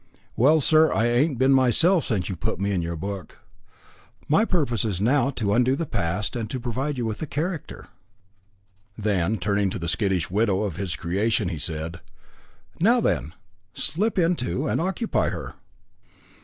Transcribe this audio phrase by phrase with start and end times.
[0.35, 3.37] "Well, sir, I ain't been myself since you put me into your book."
[4.27, 7.85] "My purpose is now to undo the past, and to provide you with a character."
[8.97, 11.99] Then, turning to the skittish widow of his creation, he said,
[12.79, 13.35] "Now, then,
[13.75, 15.53] slip into and occupy her."